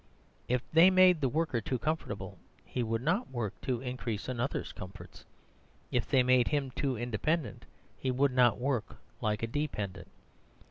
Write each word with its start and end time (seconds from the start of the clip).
If 0.47 0.63
they 0.71 0.89
made 0.89 1.21
the 1.21 1.29
worker 1.29 1.61
too 1.61 1.77
comfortable, 1.77 2.39
he 2.65 2.81
would 2.81 3.03
not 3.03 3.29
work 3.29 3.53
to 3.61 3.81
increase 3.81 4.27
another's 4.27 4.71
comforts; 4.71 5.25
if 5.91 6.07
they 6.09 6.23
made 6.23 6.47
him 6.47 6.71
too 6.71 6.97
independent, 6.97 7.65
he 7.99 8.09
would 8.09 8.31
not 8.33 8.57
work 8.57 8.97
like 9.21 9.43
a 9.43 9.47
dependent. 9.47 10.07